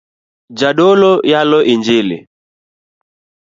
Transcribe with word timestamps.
Jadolo 0.59 1.11
yalo 1.31 1.59
injili 1.73 2.17